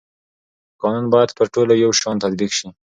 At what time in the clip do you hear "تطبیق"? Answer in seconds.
2.23-2.51